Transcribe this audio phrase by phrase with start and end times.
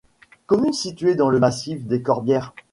[0.47, 2.55] Commune située dans le massif des Corbières.